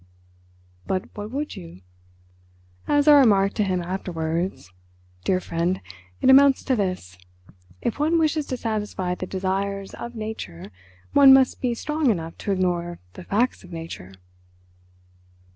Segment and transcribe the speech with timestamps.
[0.87, 1.81] But what would you?
[2.87, 5.79] As I remarked to him afterwards—dear friend,
[6.21, 7.19] it amounts to this:
[7.83, 10.71] if one wishes to satisfy the desires of nature
[11.13, 14.13] one must be strong enough to ignore the facts of nature....